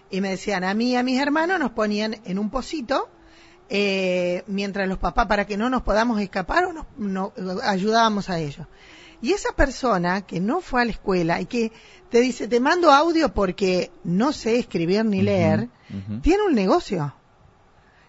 Y 0.09 0.21
me 0.21 0.29
decían, 0.29 0.63
a 0.63 0.73
mí 0.73 0.91
y 0.91 0.95
a 0.95 1.03
mis 1.03 1.19
hermanos 1.19 1.59
nos 1.59 1.71
ponían 1.71 2.17
en 2.25 2.38
un 2.39 2.50
pocito, 2.50 3.09
eh, 3.69 4.43
mientras 4.47 4.88
los 4.88 5.00
papás, 5.00 5.25
para 5.27 5.45
que 5.45 5.57
no 5.57 5.69
nos 5.69 5.81
podamos 5.81 6.21
escapar, 6.21 6.65
o 6.65 6.73
nos, 6.97 7.33
ayudábamos 7.63 8.29
a 8.29 8.39
ellos. 8.39 8.67
Y 9.21 9.31
esa 9.31 9.53
persona 9.53 10.21
que 10.21 10.39
no 10.39 10.62
fue 10.62 10.81
a 10.81 10.85
la 10.85 10.91
escuela 10.91 11.39
y 11.39 11.45
que 11.45 11.71
te 12.09 12.19
dice, 12.19 12.47
te 12.47 12.59
mando 12.59 12.91
audio 12.91 13.33
porque 13.33 13.89
no 14.03 14.33
sé 14.33 14.59
escribir 14.59 15.05
ni 15.05 15.21
leer, 15.21 15.69
tiene 16.21 16.43
un 16.43 16.53
negocio. 16.53 17.15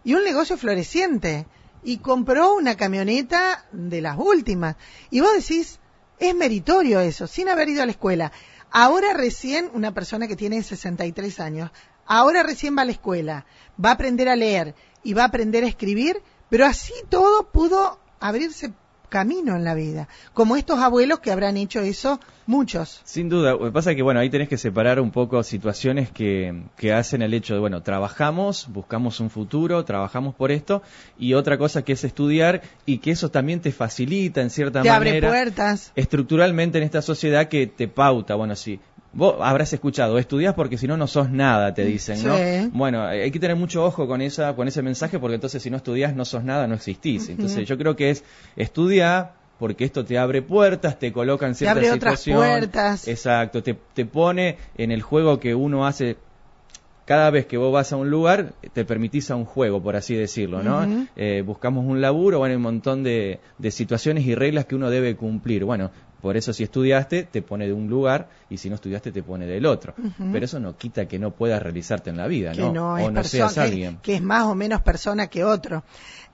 Y 0.02 0.14
un 0.14 0.24
negocio 0.24 0.58
floreciente. 0.58 1.46
Y 1.82 1.98
compró 1.98 2.54
una 2.54 2.76
camioneta 2.76 3.66
de 3.72 4.00
las 4.00 4.18
últimas. 4.18 4.76
Y 5.10 5.20
vos 5.20 5.32
decís, 5.34 5.78
es 6.18 6.34
meritorio 6.34 7.00
eso, 7.00 7.26
sin 7.26 7.48
haber 7.48 7.68
ido 7.68 7.82
a 7.82 7.86
la 7.86 7.92
escuela. 7.92 8.32
Ahora 8.76 9.12
recién 9.14 9.70
una 9.72 9.94
persona 9.94 10.26
que 10.26 10.34
tiene 10.34 10.60
63 10.60 11.38
años, 11.38 11.70
ahora 12.06 12.42
recién 12.42 12.76
va 12.76 12.82
a 12.82 12.84
la 12.84 12.90
escuela, 12.90 13.46
va 13.82 13.90
a 13.90 13.92
aprender 13.92 14.28
a 14.28 14.34
leer 14.34 14.74
y 15.04 15.14
va 15.14 15.22
a 15.22 15.26
aprender 15.26 15.62
a 15.62 15.68
escribir, 15.68 16.20
pero 16.50 16.66
así 16.66 16.92
todo 17.08 17.52
pudo 17.52 18.00
abrirse 18.18 18.72
camino 19.14 19.54
en 19.54 19.62
la 19.62 19.74
vida, 19.74 20.08
como 20.32 20.56
estos 20.56 20.80
abuelos 20.80 21.20
que 21.20 21.30
habrán 21.30 21.56
hecho 21.56 21.78
eso 21.78 22.18
muchos. 22.48 23.00
Sin 23.04 23.28
duda, 23.28 23.52
lo 23.52 23.66
que 23.66 23.70
pasa 23.70 23.92
es 23.92 23.96
que 23.96 24.02
bueno, 24.02 24.18
ahí 24.18 24.28
tenés 24.28 24.48
que 24.48 24.58
separar 24.58 24.98
un 24.98 25.12
poco 25.12 25.40
situaciones 25.44 26.10
que, 26.10 26.64
que 26.76 26.92
hacen 26.92 27.22
el 27.22 27.32
hecho 27.32 27.54
de, 27.54 27.60
bueno, 27.60 27.80
trabajamos, 27.80 28.66
buscamos 28.72 29.20
un 29.20 29.30
futuro, 29.30 29.84
trabajamos 29.84 30.34
por 30.34 30.50
esto, 30.50 30.82
y 31.16 31.34
otra 31.34 31.58
cosa 31.58 31.82
que 31.82 31.92
es 31.92 32.02
estudiar 32.02 32.62
y 32.86 32.98
que 32.98 33.12
eso 33.12 33.30
también 33.30 33.60
te 33.60 33.70
facilita 33.70 34.40
en 34.40 34.50
cierta 34.50 34.80
manera. 34.80 34.98
Te 34.98 35.06
abre 35.06 35.28
puertas. 35.28 35.92
Estructuralmente 35.94 36.78
en 36.78 36.84
esta 36.84 37.00
sociedad 37.00 37.46
que 37.46 37.68
te 37.68 37.86
pauta, 37.86 38.34
bueno, 38.34 38.56
sí, 38.56 38.80
Vos 39.14 39.36
habrás 39.40 39.72
escuchado, 39.72 40.18
estudias 40.18 40.54
porque 40.54 40.76
si 40.76 40.86
no, 40.86 40.96
no 40.96 41.06
sos 41.06 41.30
nada, 41.30 41.72
te 41.72 41.84
dicen, 41.84 42.22
¿no? 42.24 42.36
Bueno, 42.72 43.04
hay 43.04 43.30
que 43.30 43.38
tener 43.38 43.56
mucho 43.56 43.84
ojo 43.84 44.06
con, 44.06 44.20
esa, 44.20 44.54
con 44.56 44.68
ese 44.68 44.82
mensaje 44.82 45.18
porque 45.18 45.36
entonces 45.36 45.62
si 45.62 45.70
no 45.70 45.76
estudias, 45.76 46.14
no 46.14 46.24
sos 46.24 46.44
nada, 46.44 46.66
no 46.66 46.74
existís. 46.74 47.28
Entonces 47.28 47.66
yo 47.66 47.78
creo 47.78 47.96
que 47.96 48.10
es 48.10 48.24
estudiar 48.56 49.34
porque 49.58 49.84
esto 49.84 50.04
te 50.04 50.18
abre 50.18 50.42
puertas, 50.42 50.98
te 50.98 51.12
coloca 51.12 51.46
en 51.46 51.54
ciertas 51.54 51.80
te 51.80 51.88
abre 51.88 51.96
Otras 51.96 52.24
puertas. 52.24 53.08
Exacto, 53.08 53.62
te, 53.62 53.74
te 53.94 54.04
pone 54.04 54.58
en 54.76 54.90
el 54.90 55.02
juego 55.02 55.38
que 55.38 55.54
uno 55.54 55.86
hace 55.86 56.16
cada 57.04 57.30
vez 57.30 57.46
que 57.46 57.56
vos 57.56 57.72
vas 57.72 57.92
a 57.92 57.96
un 57.96 58.08
lugar, 58.10 58.54
te 58.72 58.84
permitís 58.84 59.30
a 59.30 59.36
un 59.36 59.44
juego, 59.44 59.82
por 59.82 59.94
así 59.94 60.14
decirlo, 60.14 60.62
¿no? 60.62 61.06
Eh, 61.16 61.42
buscamos 61.44 61.84
un 61.84 62.00
laburo, 62.00 62.38
bueno, 62.38 62.52
hay 62.52 62.56
un 62.56 62.62
montón 62.62 63.02
de, 63.02 63.40
de, 63.58 63.70
situaciones 63.70 64.24
y 64.24 64.34
reglas 64.34 64.64
que 64.64 64.74
uno 64.74 64.88
debe 64.88 65.14
cumplir. 65.14 65.64
Bueno, 65.64 65.90
por 66.24 66.38
eso 66.38 66.54
si 66.54 66.62
estudiaste, 66.62 67.24
te 67.24 67.42
pone 67.42 67.66
de 67.66 67.74
un 67.74 67.86
lugar 67.86 68.30
y 68.48 68.56
si 68.56 68.70
no 68.70 68.76
estudiaste, 68.76 69.12
te 69.12 69.22
pone 69.22 69.44
del 69.44 69.66
otro. 69.66 69.92
Pero 70.32 70.42
eso 70.42 70.58
no 70.58 70.74
quita 70.74 71.06
que 71.06 71.18
no 71.18 71.32
puedas 71.32 71.62
realizarte 71.62 72.08
en 72.08 72.16
la 72.16 72.26
vida, 72.26 72.54
¿no? 72.54 72.94
o 72.94 73.10
no 73.10 73.24
seas 73.24 73.58
alguien. 73.58 73.98
Que, 74.00 74.14
es 74.14 74.22
más 74.22 74.44
o 74.44 74.54
menos 74.54 74.80
persona 74.80 75.26
que 75.26 75.44
otro. 75.44 75.84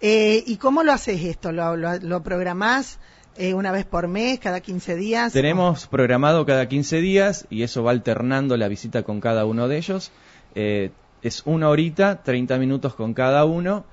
Eh, 0.00 0.44
¿Y 0.46 0.58
cómo 0.58 0.84
lo 0.84 0.92
haces 0.92 1.24
esto? 1.24 1.50
¿Lo, 1.50 1.74
lo, 1.76 2.22
programás? 2.22 3.00
Eh, 3.36 3.52
una 3.52 3.72
vez 3.72 3.84
por 3.84 4.06
mes, 4.06 4.38
cada 4.38 4.60
15 4.60 4.94
días. 4.94 5.32
Tenemos 5.32 5.88
programado 5.88 6.46
cada 6.46 6.68
15 6.68 7.00
días 7.00 7.48
y 7.50 7.64
eso 7.64 7.82
va 7.82 7.90
alternando 7.90 8.56
la 8.56 8.68
visita 8.68 9.02
con 9.02 9.20
cada 9.20 9.44
uno 9.44 9.66
de 9.66 9.76
ellos. 9.76 10.12
Eh, 10.54 10.92
es 11.20 11.42
una 11.46 11.68
horita, 11.68 12.22
30 12.22 12.58
minutos 12.58 12.94
con 12.94 13.12
cada 13.12 13.44
uno. 13.44 13.84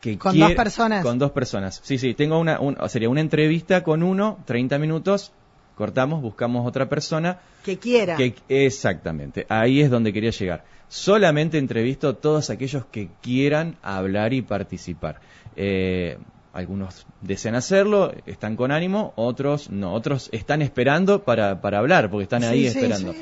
Que 0.00 0.18
¿Con 0.18 0.38
dos 0.38 0.52
personas? 0.52 1.02
Con 1.02 1.18
dos 1.18 1.30
personas. 1.30 1.80
Sí, 1.82 1.96
sí, 1.96 2.14
tengo 2.14 2.38
una, 2.38 2.60
sería 2.88 3.08
una 3.08 3.22
entrevista 3.22 3.82
con 3.82 4.02
uno, 4.02 4.38
30 4.44 4.78
minutos, 4.78 5.32
cortamos, 5.76 6.20
buscamos 6.22 6.66
otra 6.66 6.88
persona. 6.88 7.38
Que 7.64 7.78
quiera. 7.78 8.16
exactamente, 8.48 9.46
ahí 9.48 9.80
es 9.80 9.90
donde 9.90 10.12
quería 10.12 10.30
llegar. 10.30 10.64
Solamente 10.88 11.58
entrevisto 11.58 12.08
a 12.08 12.14
todos 12.14 12.50
aquellos 12.50 12.86
que 12.86 13.10
quieran 13.20 13.76
hablar 13.82 14.32
y 14.32 14.42
participar. 14.42 15.20
Eh, 15.54 16.18
algunos 16.52 17.06
desean 17.20 17.54
hacerlo, 17.54 18.12
están 18.24 18.56
con 18.56 18.72
ánimo, 18.72 19.12
otros 19.16 19.68
no, 19.68 19.92
otros 19.92 20.30
están 20.32 20.62
esperando 20.62 21.22
para, 21.22 21.60
para 21.60 21.78
hablar, 21.78 22.10
porque 22.10 22.22
están 22.22 22.44
ahí 22.44 22.66
esperando. 22.66 23.14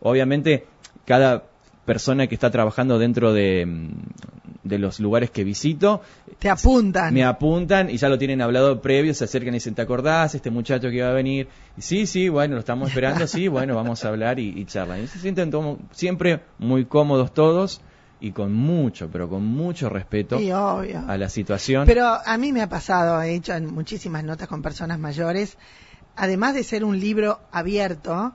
obviamente, 0.00 0.66
cada 1.04 1.44
persona 1.84 2.26
que 2.26 2.34
está 2.34 2.50
trabajando 2.50 2.98
dentro 2.98 3.32
de, 3.32 3.66
mm, 3.66 3.90
de 4.68 4.78
los 4.78 5.00
lugares 5.00 5.30
que 5.30 5.44
visito. 5.44 6.02
Te 6.38 6.48
apuntan. 6.48 7.12
Me 7.12 7.24
apuntan 7.24 7.90
y 7.90 7.96
ya 7.96 8.08
lo 8.08 8.18
tienen 8.18 8.40
hablado 8.42 8.80
previo, 8.80 9.14
se 9.14 9.24
acercan 9.24 9.54
y 9.54 9.56
dicen, 9.56 9.74
¿te 9.74 9.82
acordás? 9.82 10.34
Este 10.34 10.50
muchacho 10.50 10.88
que 10.88 10.96
iba 10.96 11.08
a 11.08 11.12
venir. 11.12 11.48
Y, 11.76 11.82
sí, 11.82 12.06
sí, 12.06 12.28
bueno, 12.28 12.54
lo 12.54 12.60
estamos 12.60 12.88
esperando, 12.88 13.26
sí, 13.26 13.48
bueno, 13.56 13.74
vamos 13.74 14.04
a 14.04 14.08
hablar 14.08 14.38
y, 14.38 14.64
charlan. 14.64 15.04
Y 15.04 15.06
se 15.06 15.18
sienten 15.18 15.50
siempre 15.90 16.40
muy 16.58 16.84
cómodos 16.84 17.32
todos 17.32 17.80
y 18.20 18.32
con 18.32 18.52
mucho, 18.52 19.08
pero 19.10 19.28
con 19.28 19.44
mucho 19.44 19.88
respeto 19.88 20.38
a 20.38 21.16
la 21.16 21.28
situación. 21.28 21.86
Pero 21.86 22.06
a 22.06 22.36
mí 22.38 22.52
me 22.52 22.62
ha 22.62 22.68
pasado, 22.68 23.20
he 23.22 23.34
hecho 23.34 23.58
muchísimas 23.60 24.24
notas 24.24 24.48
con 24.48 24.62
personas 24.62 24.98
mayores, 24.98 25.58
además 26.16 26.54
de 26.54 26.64
ser 26.64 26.84
un 26.84 26.98
libro 26.98 27.40
abierto, 27.52 28.32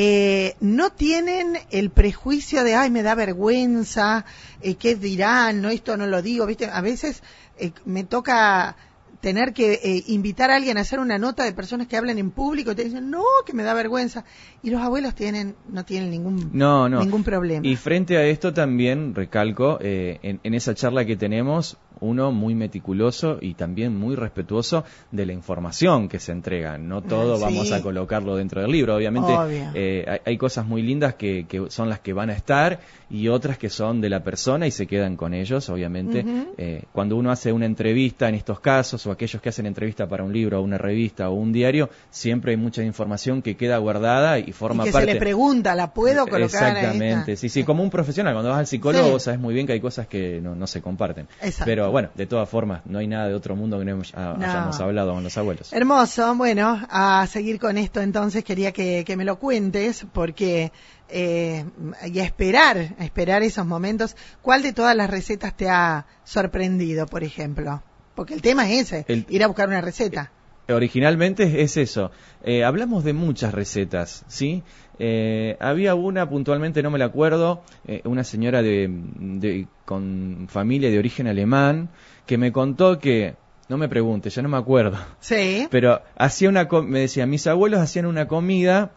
eh, 0.00 0.54
no 0.60 0.90
tienen 0.90 1.58
el 1.72 1.90
prejuicio 1.90 2.62
de, 2.62 2.76
ay, 2.76 2.88
me 2.88 3.02
da 3.02 3.16
vergüenza, 3.16 4.24
eh, 4.60 4.76
¿qué 4.76 4.94
dirán? 4.94 5.60
No, 5.60 5.70
esto 5.70 5.96
no 5.96 6.06
lo 6.06 6.22
digo, 6.22 6.46
¿viste? 6.46 6.66
A 6.66 6.80
veces 6.80 7.24
eh, 7.58 7.72
me 7.84 8.04
toca 8.04 8.76
tener 9.20 9.52
que 9.52 9.74
eh, 9.82 10.04
invitar 10.08 10.50
a 10.50 10.56
alguien 10.56 10.78
a 10.78 10.82
hacer 10.82 11.00
una 11.00 11.18
nota 11.18 11.44
de 11.44 11.52
personas 11.52 11.86
que 11.86 11.96
hablan 11.96 12.18
en 12.18 12.30
público 12.30 12.72
y 12.72 12.74
te 12.74 12.84
dicen, 12.84 13.10
no, 13.10 13.22
que 13.46 13.52
me 13.52 13.62
da 13.62 13.74
vergüenza. 13.74 14.24
Y 14.62 14.70
los 14.70 14.80
abuelos 14.80 15.14
tienen, 15.14 15.56
no 15.68 15.84
tienen 15.84 16.10
ningún, 16.10 16.50
no, 16.52 16.88
no. 16.88 17.00
ningún 17.00 17.24
problema. 17.24 17.66
Y 17.66 17.76
frente 17.76 18.16
a 18.16 18.24
esto 18.24 18.52
también, 18.52 19.14
recalco, 19.14 19.78
eh, 19.80 20.18
en, 20.22 20.40
en, 20.42 20.54
esa 20.54 20.74
charla 20.74 21.04
que 21.04 21.16
tenemos, 21.16 21.78
uno 22.00 22.32
muy 22.32 22.54
meticuloso 22.54 23.38
y 23.40 23.54
también 23.54 23.96
muy 23.96 24.14
respetuoso 24.14 24.84
de 25.10 25.26
la 25.26 25.32
información 25.32 26.08
que 26.08 26.18
se 26.18 26.32
entrega. 26.32 26.78
No 26.78 27.02
todo 27.02 27.38
vamos 27.38 27.72
a 27.72 27.82
colocarlo 27.82 28.36
dentro 28.36 28.60
del 28.60 28.70
libro, 28.70 28.94
obviamente 28.94 29.32
eh, 29.74 30.04
hay, 30.08 30.18
hay, 30.24 30.38
cosas 30.38 30.66
muy 30.66 30.82
lindas 30.82 31.14
que, 31.14 31.46
que, 31.48 31.70
son 31.70 31.88
las 31.88 32.00
que 32.00 32.12
van 32.12 32.30
a 32.30 32.34
estar 32.34 32.80
y 33.10 33.28
otras 33.28 33.58
que 33.58 33.68
son 33.68 34.00
de 34.00 34.10
la 34.10 34.22
persona 34.22 34.66
y 34.66 34.70
se 34.70 34.86
quedan 34.86 35.16
con 35.16 35.34
ellos, 35.34 35.68
obviamente. 35.70 36.24
eh, 36.56 36.84
cuando 36.92 37.16
uno 37.16 37.30
hace 37.30 37.52
una 37.52 37.66
entrevista 37.66 38.28
en 38.28 38.34
estos 38.34 38.60
casos 38.60 39.06
o 39.08 39.12
aquellos 39.12 39.40
que 39.42 39.48
hacen 39.48 39.66
entrevista 39.66 40.08
para 40.08 40.24
un 40.24 40.32
libro 40.32 40.60
o 40.60 40.62
una 40.62 40.78
revista 40.78 41.28
o 41.28 41.34
un 41.34 41.52
diario, 41.52 41.90
siempre 42.10 42.52
hay 42.52 42.56
mucha 42.56 42.82
información 42.82 43.42
que 43.42 43.56
queda 43.56 43.78
guardada 43.78 44.38
y 44.38 44.52
forma 44.52 44.84
y 44.84 44.86
que 44.86 44.92
parte. 44.92 45.08
se 45.08 45.14
le 45.14 45.20
pregunta, 45.20 45.74
¿la 45.74 45.92
puedo 45.92 46.26
colocar? 46.26 46.76
Exactamente, 46.76 47.36
sí, 47.36 47.48
sí, 47.48 47.64
como 47.64 47.82
un 47.82 47.90
profesional. 47.90 48.34
Cuando 48.34 48.50
vas 48.50 48.60
al 48.60 48.66
psicólogo 48.66 49.18
sabes 49.18 49.40
muy 49.40 49.54
bien 49.54 49.66
que 49.66 49.72
hay 49.72 49.80
cosas 49.80 50.06
que 50.06 50.40
no, 50.40 50.54
no 50.54 50.66
se 50.66 50.80
comparten. 50.80 51.28
Pero 51.64 51.90
bueno, 51.90 52.10
de 52.14 52.26
todas 52.26 52.48
formas, 52.48 52.82
no 52.86 52.98
hay 52.98 53.06
nada 53.06 53.28
de 53.28 53.34
otro 53.34 53.56
mundo 53.56 53.78
que 53.78 53.84
no, 53.84 54.00
hayamos 54.00 54.80
hablado 54.80 55.14
con 55.14 55.24
los 55.24 55.36
abuelos. 55.36 55.72
Hermoso, 55.72 56.34
bueno, 56.34 56.86
a 56.88 57.26
seguir 57.26 57.58
con 57.58 57.78
esto 57.78 58.00
entonces 58.00 58.44
quería 58.44 58.72
que, 58.72 59.14
me 59.16 59.24
lo 59.24 59.38
cuentes 59.38 60.06
porque 60.12 60.72
eh, 61.08 61.64
y 62.06 62.20
a 62.20 62.24
esperar, 62.24 62.94
a 62.98 63.04
esperar 63.04 63.42
esos 63.42 63.66
momentos. 63.66 64.16
¿Cuál 64.42 64.62
de 64.62 64.72
todas 64.72 64.94
las 64.94 65.10
recetas 65.10 65.56
te 65.56 65.68
ha 65.68 66.06
sorprendido, 66.24 67.06
por 67.06 67.24
ejemplo? 67.24 67.82
Porque 68.18 68.34
el 68.34 68.42
tema 68.42 68.68
es 68.68 68.92
ese, 68.92 69.24
ir 69.28 69.44
a 69.44 69.46
buscar 69.46 69.68
una 69.68 69.80
receta. 69.80 70.32
Eh, 70.66 70.72
originalmente 70.72 71.62
es 71.62 71.76
eso. 71.76 72.10
Eh, 72.42 72.64
hablamos 72.64 73.04
de 73.04 73.12
muchas 73.12 73.54
recetas, 73.54 74.24
¿sí? 74.26 74.64
Eh, 74.98 75.56
había 75.60 75.94
una, 75.94 76.28
puntualmente 76.28 76.82
no 76.82 76.90
me 76.90 76.98
la 76.98 77.04
acuerdo, 77.04 77.62
eh, 77.86 78.00
una 78.02 78.24
señora 78.24 78.60
de, 78.60 79.68
con 79.84 80.48
familia 80.50 80.90
de 80.90 80.98
origen 80.98 81.28
alemán, 81.28 81.90
que 82.26 82.38
me 82.38 82.50
contó 82.50 82.98
que, 82.98 83.36
no 83.68 83.78
me 83.78 83.88
pregunte, 83.88 84.30
ya 84.30 84.42
no 84.42 84.48
me 84.48 84.56
acuerdo. 84.56 84.98
Sí. 85.20 85.68
Pero 85.70 86.02
hacía 86.16 86.48
una, 86.48 86.64
me 86.64 86.98
decía, 86.98 87.24
mis 87.24 87.46
abuelos 87.46 87.78
hacían 87.78 88.04
una 88.04 88.26
comida, 88.26 88.90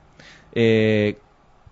eh, 0.56 1.20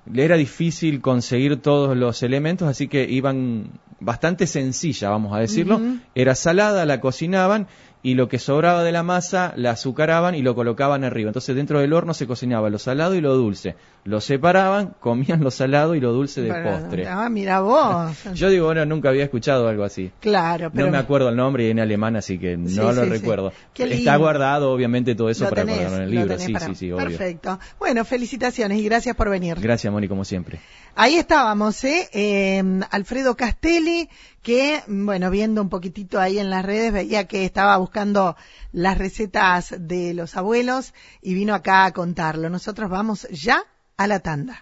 le 0.06 0.26
era 0.26 0.38
difícil 0.38 1.02
conseguir 1.02 1.62
todos 1.62 1.96
los 1.96 2.24
elementos, 2.24 2.68
así 2.68 2.88
que 2.88 3.04
iban 3.10 3.72
bastante 4.00 4.48
sencilla, 4.48 5.10
vamos 5.10 5.36
a 5.36 5.40
decirlo. 5.40 5.80
Era 6.16 6.36
salada, 6.36 6.86
la 6.86 7.00
cocinaban 7.02 7.68
y 8.02 8.14
lo 8.14 8.30
que 8.30 8.40
sobraba 8.40 8.84
de 8.84 8.92
la 8.92 9.04
masa 9.04 9.54
la 9.58 9.72
azucaraban 9.72 10.34
y 10.36 10.42
lo 10.42 10.56
colocaban 10.56 11.04
arriba. 11.04 11.30
Entonces 11.30 11.56
dentro 11.56 11.82
del 11.82 11.92
horno 11.92 12.14
se 12.14 12.28
cocinaba 12.28 12.70
lo 12.70 12.80
salado 12.80 13.16
y 13.16 13.22
lo 13.22 13.36
dulce. 13.36 13.76
Lo 14.06 14.22
separaban, 14.22 14.96
comían 15.00 15.44
lo 15.44 15.52
salado 15.52 15.96
y 15.96 16.00
lo 16.00 16.14
dulce 16.14 16.42
de 16.42 16.54
postre. 16.64 17.08
Ah, 17.08 17.30
mira 17.30 17.60
vos. 17.60 18.16
Yo 18.34 18.50
digo, 18.50 18.68
bueno, 18.68 18.86
nunca 18.86 19.10
había 19.10 19.26
escuchado 19.26 19.68
algo 19.68 19.84
así. 19.84 20.12
Claro, 20.22 20.72
pero... 20.72 20.86
No 20.86 20.92
me 20.94 20.98
acuerdo 20.98 21.30
el 21.30 21.36
nombre 21.36 21.68
y 21.68 21.72
en 21.72 21.80
alemán, 21.80 22.16
así 22.16 22.40
que 22.40 22.56
no 22.56 22.94
lo 22.94 23.04
recuerdo. 23.06 23.52
Está 23.76 24.16
guardado, 24.16 24.72
obviamente, 24.72 25.16
todo 25.16 25.30
eso 25.30 25.50
para 25.50 25.64
ponerlo 25.64 25.98
en 25.98 26.04
el 26.04 26.12
libro. 26.12 26.40
Sí, 26.40 26.54
sí, 26.58 26.76
sí, 26.76 26.92
obvio. 26.92 27.06
Perfecto. 27.06 27.60
Bueno, 27.78 28.06
felicitaciones 28.06 28.80
y 28.80 28.84
gracias 28.86 29.16
por 29.16 29.30
venir. 29.30 29.58
Gracias, 29.60 29.92
Moni, 29.92 30.08
como 30.08 30.24
siempre. 30.24 30.60
Ahí 30.96 31.16
estábamos, 31.16 31.84
¿eh? 31.84 32.10
¿eh? 32.14 32.64
Alfredo 32.92 33.36
Castelli, 33.36 34.10
que, 34.42 34.84
bueno, 34.88 35.30
viendo 35.30 35.62
un 35.62 35.70
poquitito 35.70 36.20
ahí 36.20 36.40
en 36.40 36.50
las 36.50 36.66
redes, 36.66 36.94
veía 36.94 37.28
que 37.28 37.46
estaba 37.46 37.78
buscando 37.78 38.36
las 38.72 38.98
recetas 38.98 39.76
de 39.78 40.14
los 40.14 40.38
abuelos 40.38 40.94
y 41.22 41.34
vino 41.34 41.54
acá 41.54 41.86
a 41.86 41.94
contarlo. 41.94 42.50
Nosotros 42.50 42.90
vamos 42.90 43.28
ya 43.32 43.64
a 43.98 44.08
la 44.08 44.20
tanda. 44.20 44.58